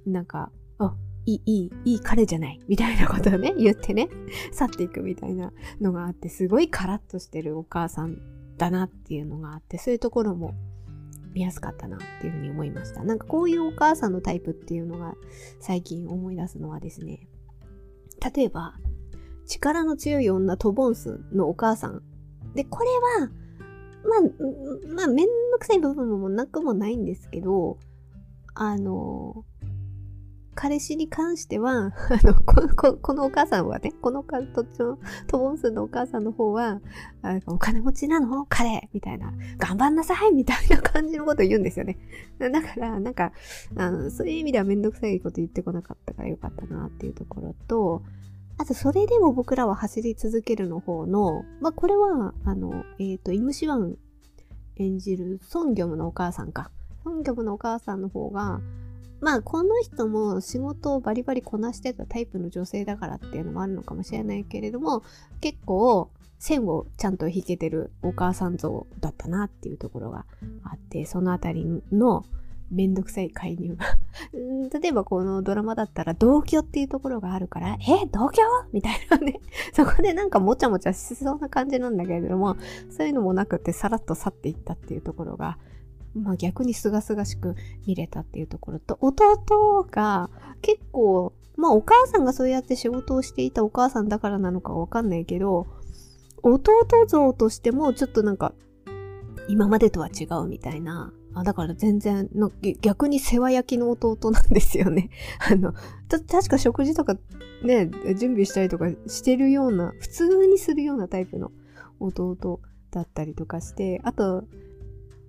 [0.06, 4.10] なんかあいい、いい、いい彼じゃない、みたいなことをね、 言ってね、
[4.52, 8.18] 去っていくみたいなのがあって、すごいカラッとしてるお母さん
[8.58, 10.56] だなっていうのがあって、そういうところも
[11.34, 13.04] 見やすかったなっていうふうに思いました。
[13.04, 15.15] なんかこういうお母さんのタイプっていうのが
[15.60, 17.28] 最近思い出すのはですね、
[18.36, 18.76] 例えば、
[19.48, 22.02] 力の強い女トボンスのお母さん。
[22.54, 22.89] で、これ
[23.22, 23.30] は、
[24.04, 27.78] まあ、まあ、めんどくさい部分もなくもないんですけど、
[28.54, 29.46] あの、
[30.54, 36.82] 彼氏に関しては、 あの、こここのお母さんはね、このかとちょ、トボンスのお母さんの方は、
[37.22, 38.46] あお金持ちなの？
[38.50, 39.34] 彼みたいな。
[39.58, 41.98] 頑張んなさいみたいな感じのこと言うんですよね。
[42.40, 43.32] だから、なんか、
[43.76, 48.04] あのそういう意味ではめんどくさいこと言ってこなかったからよかったなっていうところと、
[48.58, 53.98] あと、それでも僕らは走り続けるの方の、まあ、これは、あの、えっ、ー、と、イムシワン
[54.76, 56.70] 演じるソンギョムのお母さんか。
[57.04, 58.62] ソンギョムのお母さんの方が、
[59.22, 65.04] まあこの人も仕事をバリバリこなしてたタイプの女性だからっていうのもあるのかもしれないけれども
[65.40, 70.26] 結構線をちゃんと引けてるお母さん像だったなっていうところが
[70.64, 72.26] あってそのあたりの
[72.72, 73.86] めんどくさい介入が
[74.80, 78.42] 例えばこのドラマだったら同居っていうところがあるから、え、同居？
[78.72, 79.42] みたいなね。
[79.74, 82.56] そこでなんかもちゃもちゃしそうな感じなんだけれども、
[82.90, 85.58] そういうのもなくてさらっと去っていったっていうところが、
[86.15, 90.30] まあ逆に清々しく見れたっていうところと、弟が
[90.62, 95.67] 結構、まあお母さんがそうやって仕事をしていたお母さんだからなのかわかんないけど、
[96.43, 96.71] 弟
[97.08, 98.54] 像としてもちょっとなんか、
[99.47, 101.13] 今までとは違うみたいな。
[101.34, 105.10] あだから全然の、逆に世話焼きの弟なんですよね。
[105.50, 105.74] あの、
[106.10, 107.15] た、確か食事とか
[107.63, 111.52] ね、準備したりとかしてるような、普通にするようなタイプの
[112.00, 112.60] 弟
[112.91, 114.43] だったりとかして、あと、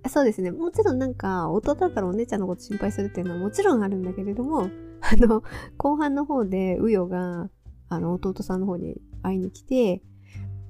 [0.09, 0.51] そうですね。
[0.51, 4.69] もちろんなんか、弟だからお姉ちゃんのこと心配するっていうのはもちろんあるんだけれども、
[5.01, 5.43] あの、
[5.77, 7.49] 後半の方で、ウヨが、
[7.89, 10.01] あの、弟さんの方に会いに来て、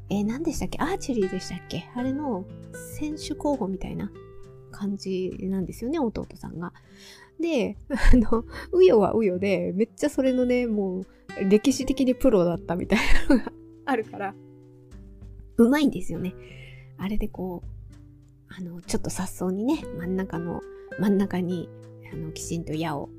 [0.10, 0.78] えー、何でしたっけ？
[0.80, 1.90] アーチェリーでしたっけ？
[1.96, 2.46] あれの
[2.98, 4.12] 選手候補みたいな
[4.72, 6.74] 感じなんですよね、弟さんが。
[7.40, 11.06] で、あの、ウヨはウヨで、めっちゃそれのね、もう、
[11.50, 13.52] 歴史的にプロだったみたいなのが
[13.86, 14.36] あるから、
[15.58, 16.36] うまいんですよね。
[16.98, 17.68] あれでこう、
[18.58, 20.62] あの、ちょっと雑草にね、真ん中の、
[21.00, 21.70] 真ん中に、
[22.12, 23.10] あの、きちんと矢を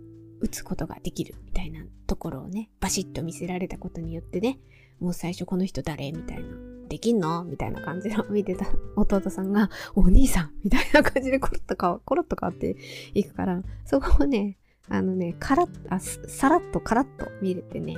[0.40, 4.59] 打つことができるみたいなところをね、バシッと見せられたことによってね、
[5.01, 6.44] もう最初この人誰みたいな。
[6.88, 12.77] できんのみたいな感じの見てた 弟さんが、お兄さんみたいな感じでコロッとか、コロッと変わって
[13.14, 17.97] いくから、そこをね、あのね、カラッ、あ、さらっとカラッと見れてね、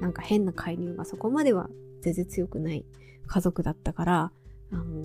[0.00, 1.70] なんか変な介入がそこまでは
[2.02, 2.84] 全然強くない
[3.26, 4.32] 家族だったから、
[4.72, 5.02] あの、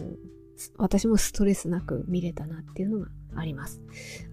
[0.78, 3.82] 私もストレスなく見れたなっていうのがあります。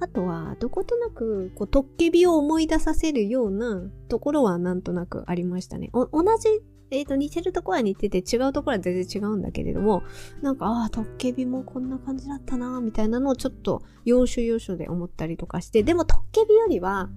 [0.00, 5.90] あとは、どことなく、こう、トッケビを思い出させるようなところはなんとなくありましたね。
[5.92, 6.08] 同
[6.38, 6.48] じ、
[6.90, 10.02] えっ、ー、と、似てるところは似てて、違うところは全然違うんだけれども、
[10.42, 17.10] なんか、ああ、トッケビもこんな感じだったな、みたいなのをちょっと、要所要所で思ったりとかして、でもトッケビよりは、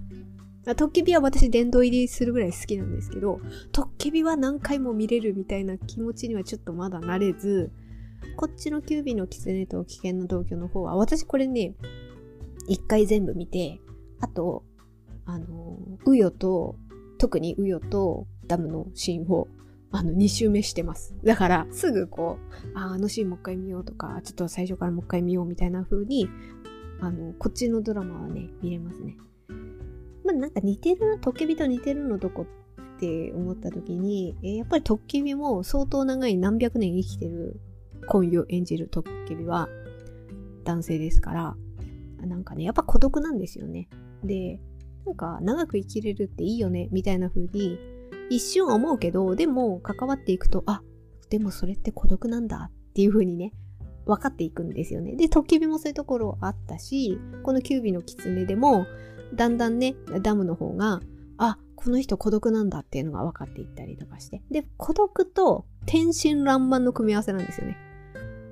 [0.76, 3.40] トッケビは私殿堂入りするぐらい好きなんですけど、
[3.72, 7.72] トッケビは何回も見れるみたいな気持ちにはちょっとまだ慣れず、
[8.36, 11.74] こっちのキュービの狐と危険な同居の方は、私これね、
[12.68, 13.80] 一回全部見て、
[14.20, 14.64] あと、
[15.26, 16.76] あの、ウヨと、
[17.18, 19.48] 特にウヨとダムのシーンを、
[19.92, 21.14] あの、2周目してます。
[21.24, 22.38] だから、すぐこ
[22.74, 26.28] う、あ、あのシーンもう一回見ようとか、ちょっと最初からもう一回見ようみたいな風に、
[27.00, 29.16] あの、こっちのドラマはね、見れますね。
[30.24, 32.46] まあ、なんか似てる、トケビと似てるのどこ
[32.96, 37.60] って思った時に、えー、やっぱりトッケビも相当長い何百年生きてる
[38.06, 39.68] コンユ演じるトッケビは
[40.64, 41.56] 男性ですから、
[42.26, 43.88] なんかね、やっぱ孤独なんですよね。
[44.24, 44.60] で、
[45.06, 47.78] なんか長く生きれるっていいよね、みたいな風に
[48.28, 50.82] 一瞬思うけど、でも関わっていくと、あ、
[51.30, 53.52] でもそれって孤独なんだっていう風にね、
[54.06, 55.16] 分かっていくんですよね。
[55.16, 58.86] で、トッケビもそういうところあったし、このキュービの狐でも、
[59.34, 61.00] だんだんね、ダムの方が、
[61.38, 64.42] あ、この人孤独なんだっていうのが分かっていったりとかして。
[64.50, 67.76] で、孤独と天真爛漫の組み合わせなんですよね。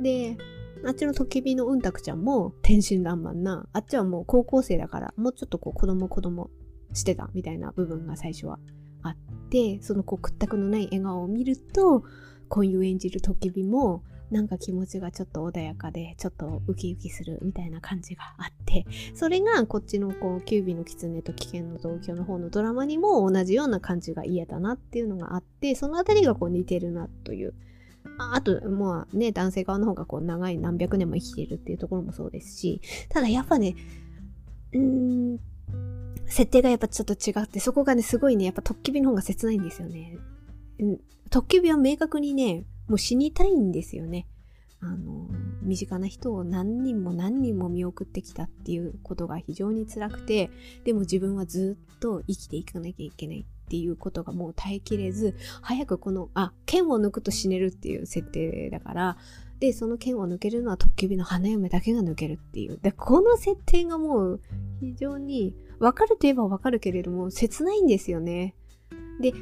[0.01, 0.37] で、
[0.85, 6.51] あっちのトキビのうんたくちゃんも天真爛漫な、あっちはもう高校生だから、もうちょっとこう子供子供
[6.93, 8.59] してたみたいな部分が最初は
[9.03, 9.17] あっ
[9.51, 12.05] て、そのこう屈託のない笑顔を見ると、
[12.49, 18.85] こういう演じるトキビもなんか気持ちがちょっと穏やかで、ちょっとウキウキするみたいな感じがあって、
[19.15, 27.55] それがこっちのこう、キュービの狐と危険の同居の方のドラマにも同じような感じが嫌だなっていうのがあって、そのあたりがこう似てるなという。
[28.18, 33.77] あと、まあね、男性側の方がこう長い何百年も生きているっていうところもそうですし、ただやっぱね、
[34.73, 34.81] うー
[35.35, 35.40] ん、
[36.27, 40.18] 設定がやっぱちょっと違って、そこがね、すごいね、やっぱトッキビの方が切ないんですよね。
[41.31, 44.27] トッキビは明確にね、もう死にたいんですよね。
[44.81, 45.29] あの、
[45.62, 50.51] 身近な人を何人も何人も見送ってきたっていうことが非常に辛くて、
[50.85, 59.17] でも自分はずっと生きていかなきゃいけないっていうことがもう耐えきれず、早くこの、あ、剣を抜くと死ねるっていう設定だから、
[59.61, 62.79] で、その剣を抜けるのはトッケビの花嫁だけが抜けるっていう。
[62.81, 64.41] で、この設定がもう
[64.81, 68.55] 非常にわかるといえばわかるけれども、切ないんですよね。
[69.21, 69.35] で、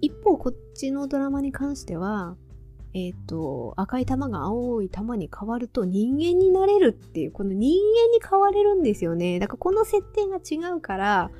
[0.00, 2.36] 一方こっちのドラマに関しては、
[2.94, 9.38] えっ、ー、と、赤い玉が青い玉に変わると人間になれるっていう、この人間に変われるんですよね。
[9.38, 11.30] だからこの設定が違うから、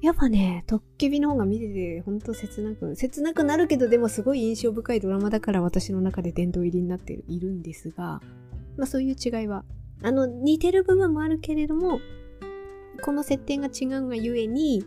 [0.00, 8.22] やっぱね、トッケビの方が見てて、ほんと切なく、切なくなるけど、でもすごい印象深いドラマだから私の中で殿堂入りになっているんですが、
[8.78, 9.64] まあそういう違いは、
[10.02, 12.00] あの、似てる部分もあるけれども、
[13.02, 14.84] この設定が違うがゆえに、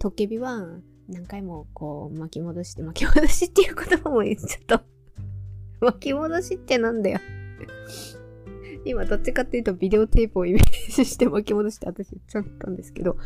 [0.00, 0.66] トッケビは
[1.08, 4.80] 何回もこう巻き戻して、巻き戻しっていう言葉もちょっと
[5.80, 7.20] 巻き戻しってなんだよ。
[8.86, 13.16] 今どっちかっていうとビデオテープをイメージして巻き戻して私言っちゃったんですけど、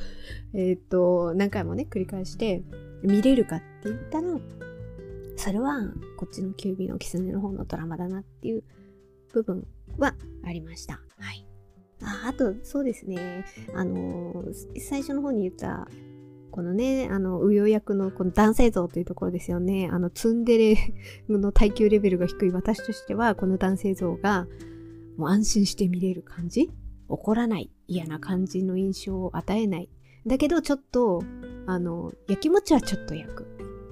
[0.55, 2.63] えっ、ー、と、何回もね、繰り返して
[3.03, 4.39] 見れるかって言ったら、
[5.37, 5.81] それは
[6.17, 8.65] こっちのキュービーのキツネの方のドラマだなっていう
[9.33, 9.67] 部分
[9.99, 11.01] はありました。
[11.19, 11.47] はい。
[12.03, 13.45] ああと、そうですね。
[13.75, 15.89] あのー、最初の方に言った
[16.51, 19.89] このね、あの、ウヨ役のこの男性像というところですよね。
[19.91, 20.77] あの、ツンデレ
[21.29, 24.47] の耐久レベルが低い私としては、この男性像が、
[25.17, 26.71] もう安心して見れる感じ？
[27.09, 29.89] 怒らない、嫌な感じの印象を与えない。
[30.27, 31.23] だけど、ちょっと、
[31.67, 33.47] あの、やきもちはちょっと焼く。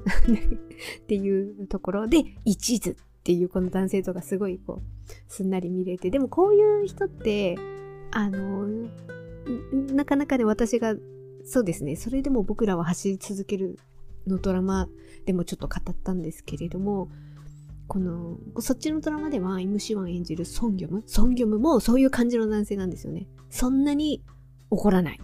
[1.03, 6.11] っていうところで、一途っていうこの男性像がすごいこう、すんなり見れて。
[6.11, 7.57] でもこういう人って、
[8.13, 8.69] あの、
[9.95, 10.95] なかなかね、私が
[11.45, 11.97] そうですね。
[11.97, 13.79] それでも僕らは走り続ける
[14.27, 14.89] のドラマ
[15.25, 17.09] でもちょっと語ったんですけれども、
[17.89, 23.27] この、そっちのドラマでは MC1 演じるソンギョムソンギョムもそういう感じの男性なんですよね。
[23.51, 24.23] そんなに
[24.71, 25.21] 怒らない。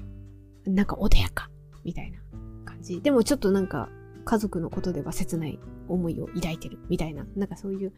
[0.64, 1.50] なんか穏やか。
[1.84, 2.18] みたいな
[2.64, 3.02] 感じ。
[3.02, 3.90] でもちょっとなんか
[4.24, 6.78] 家族のことでは切ない思いを抱いてる。
[6.88, 7.26] みたいな。
[7.36, 7.92] なんかそういう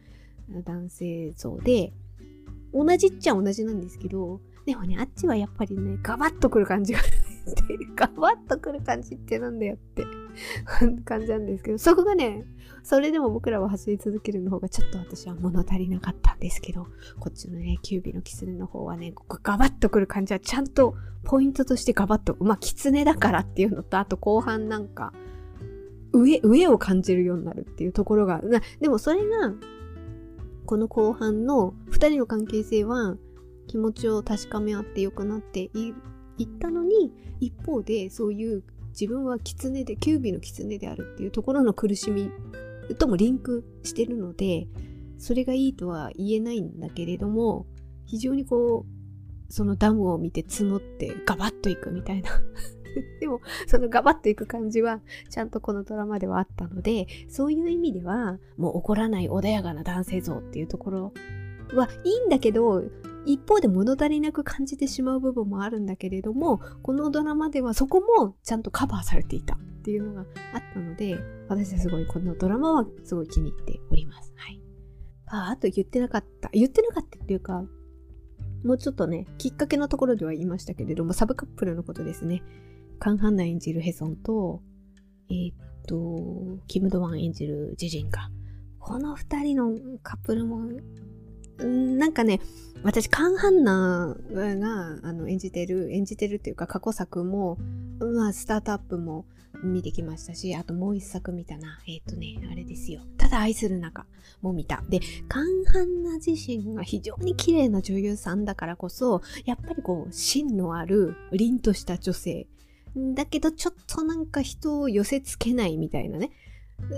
[0.63, 1.93] 男性像で、
[2.73, 6.99] 同じっちゃ同じなんですけど、でもね、あっちはやっぱりね、ガバッとくる感じが
[7.95, 10.03] ガバッとくる感じってなんだよって
[11.05, 12.45] 感じなんですけど、そこがね、
[12.87, 16.87] それでも僕らは走り続けるの方がちょっと私は物足りなかったんですけど、
[17.19, 25.11] こっちのね、キュービのキツネの方はね、ここガバッとくる感じはちゃんとポイントとしてガバッと、まあキツネだからっていうのと、あと後半なんか、
[26.13, 28.41] 上、上を感じるようになるっていうところが、
[28.79, 29.51] でもそれが、
[30.65, 33.17] この後半の2人の関係性は
[33.67, 35.93] 気持ちを確かめ合って良くなってい
[36.43, 37.11] ったのに
[37.41, 42.31] 一方でそういう自分は狐でキュービの狐であるっていうところの苦しみ
[42.95, 44.67] ともリンクしてるので
[45.17, 47.65] それがいいとは言えないんだけれども
[48.05, 52.31] 非常にこうそのダムを見て募ってガバッといくみたいな。
[53.19, 61.13] でもそのガバッといく感じはちゃんとこのドラマではあったのでそういう意味ではもう怒らない穏やかな男性像っていうところ
[61.75, 62.83] はいいんだけど
[63.25, 69.59] 一方で物足りなく感じてしまう部分もあるんだけれどもこのドラマではそこもちゃんとカバーされていた。
[69.87, 71.17] っていうのがあったので
[71.47, 74.33] 私はすごいこのドラマはすごい気に入っております。
[74.35, 74.59] はい。
[75.27, 76.49] ああと言ってなかった。
[76.51, 77.63] 言ってなかったっていうか
[78.65, 82.43] もうちょっとね、きっかけのところでは言いましたけれども、サブカップルのことですね。
[82.99, 84.61] カン・ハンナ演じるヘソンと、
[85.29, 85.55] えー、っ
[85.87, 88.29] と、キム・ドワン演じるジジンか。
[88.79, 90.59] この二人のカップルも、
[91.63, 92.41] んなんかね、
[92.83, 97.57] 私、カン・ハンナがあの演じてる、演じてるっていうか過去作も、
[97.99, 99.25] まあ、スタートアップも
[99.63, 101.79] 見てきましたし、あともう一作見たな。
[101.87, 103.01] えっ、ー、とね、あれですよ。
[103.17, 104.05] ただ愛する中
[104.41, 104.83] も見た。
[104.89, 112.47] で、カン・ハンナ自身が非常に綺麗な女優さんだからこそ、やっぱりこう、芯のある、凛とした女性
[113.13, 116.31] だけどちょっとなんか人を寄せつけないみたいなね。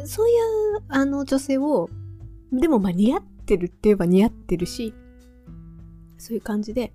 [0.05, 0.33] そうい
[0.77, 1.89] うあの女性を、
[2.51, 4.93] でもまあ似合ってるって言えば似合ってるし、
[6.17, 6.93] そういう感じで、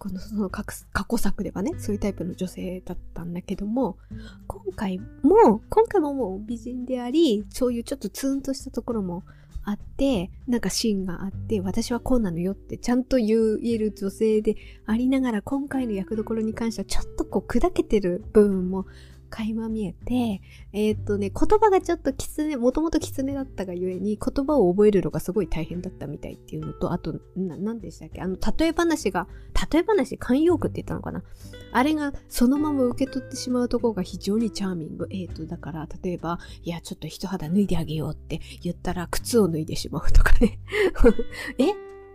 [0.00, 3.98] このその過去作ではね、そういうタイプの女性だったんだけども、
[4.46, 9.24] 今回も、今回ももう美人であり、そういうちょっとツーンとしたところも
[9.62, 18.86] あって、なんかシーンがあって、私はこうなのよってちゃんと言える女性でありながら、今回の役どころに関してはちょっとこう砕けてる部分も
[19.30, 28.20] 垣間見えて、えー、っとね、言葉がちょっときつね、もともときつねだったがゆえに、言葉を覚えるのがすごい大変だったみたいっていうのと、あと、な、なんでしたっけ？
[28.20, 29.28] あの、例え話が、
[29.72, 31.22] 例え話、慣用句って言ったのかな？
[31.72, 35.06] あれがそのまま受け取ってしまうところが非常にチャーミング。
[35.10, 40.58] えー、っと、だから、例えば、いや、ちょっと一肌脱いであげようって言ったら、靴を脱いでしまうとかね。
[41.58, 41.68] え？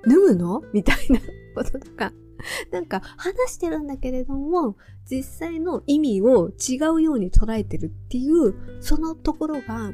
[0.08, 0.62] 脱ぐの？
[0.74, 1.20] みたいな
[1.56, 2.12] こととか。
[2.72, 4.78] なんか話してるんだけれども、
[5.10, 9.94] 実際の意味を違うように捉えてるっていう、そのところが、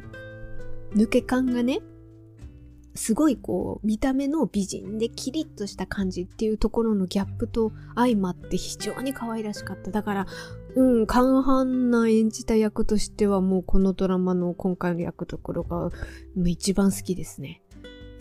[0.93, 1.81] 抜け感がね、
[2.93, 9.91] すごいこう、見た目の美人でキリッとした感じっていうところのギャップと相まって非常に可愛らしかった。
[9.91, 10.25] だから、
[10.75, 15.89] うん、カンハンナ演じた役としてはもうこのドラマの今回の役どころが
[16.45, 17.61] 一番好きですね。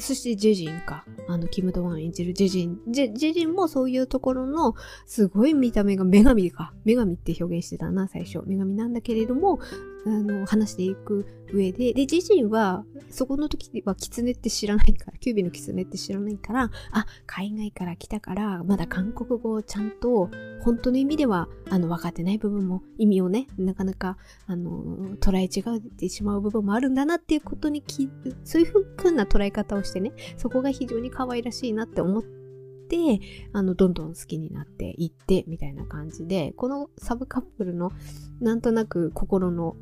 [0.00, 1.04] そしてジェジンか。
[1.28, 2.78] あの、キム・ドワン演じるジェジン。
[2.88, 4.74] ジェジェジンもそういうところの、
[5.06, 6.72] すごい見た目が女神か。
[6.84, 8.40] 女神って表現してたな、最初。
[8.46, 9.60] 女神なんだけれども、
[10.06, 20.30] あの、話していく上で、で、自身は、そこの時は狐って知らないから、キュービの狐って知らないから、あ、海外から来たから、まだ韓国語をちゃんと、
[20.62, 28.08] 本当の意味では、あの、分かってない部分も、意味をね、なかなか、あの、捉え違えてしまう部分もあるんだなっていうことにき、
[28.44, 33.20] そういうふうな捉え方をしてね、そこが非常に可愛らしいなって思って、
[33.52, 37.92] あの、どんどん好きになっていって、みたいな感じで、このサブカップルの、
[38.40, 39.76] なんとなく心の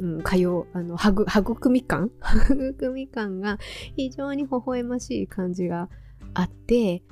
[0.00, 2.10] うん、通う、あの、はぐ、育み感
[2.70, 3.58] 育 み感が
[3.96, 5.88] 非常に微笑ましい感じが
[6.34, 7.02] あって、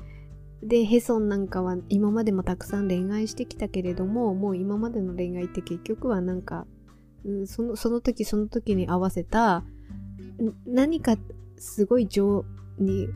[0.63, 6.67] で、ヘソンなんかは今までもたくさん恋愛してきたけれども、もう今までの恋愛って結局はなんか、
[7.25, 9.65] うん、その、その時その時に合わせた、
[10.67, 11.17] 何か
[11.57, 12.45] すごい情
[12.79, 13.09] に、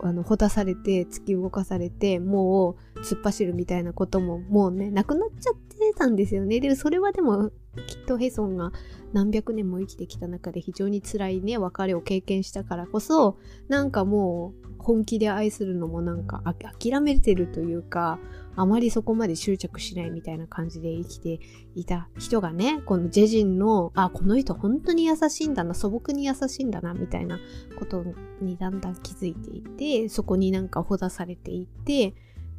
[0.00, 6.60] あの、ほたされて、突き動かされて、もう突っ走るみたいなことももうね、なくなっちゃってたんですよね。
[6.60, 7.50] で、それはでも
[7.86, 8.72] きっとヘソンが
[9.12, 13.38] 何百年も生きてきた中で非常に辛いね別れを経験したからこそ
[13.68, 18.18] なんかもう本気で愛するのもなんか諦めてるというか
[18.54, 21.40] あまりそこまで執着しないみたいな感じで生きて
[21.74, 27.38] いた人がねこのジェジンのあこの人本当に優しいんだな素朴に優しいんだなみたいな
[27.78, 28.04] こと
[28.42, 32.14] にだんだん気づいていてそこになんかほだされていって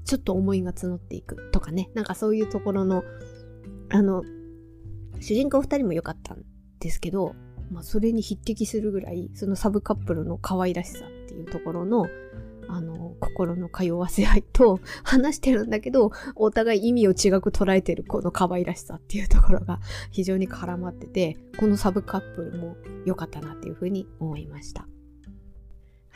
[0.06, 3.04] ちょっと思いが募っていくとかねなんかそういうところの
[3.90, 4.24] あの
[5.20, 6.44] 主人公2人も良かったん
[6.80, 7.36] ですけど、
[7.72, 12.08] まあ、それに匹敵するぐらいそのサブカップルの可愛らしさっていうところの
[12.68, 19.80] あの心の通わせ合いと話してるんだけどお互い意味を違く捉えてるこの可愛らしさっていうところが
[20.12, 22.76] 非常に絡まっててこのサブカップルも
[23.06, 24.88] 良かったなっていうふうに思いました。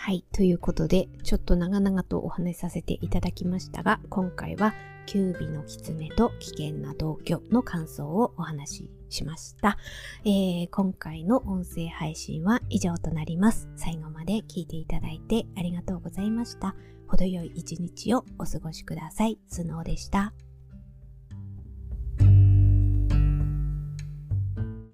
[0.01, 0.23] はい。
[0.31, 4.73] ということで、ちょっと長々とお話しさせていただきましたが、今回は、
[5.05, 9.77] キュービの狐と危険な同居の感想をお話ししました、
[10.23, 13.67] えー、今回の音声配信は以上となります。
[13.75, 16.75] 最後まで聞いていただいてありがとうございました。
[17.07, 19.37] 程よい一日をお過ごしください。
[19.47, 20.33] スノーでした。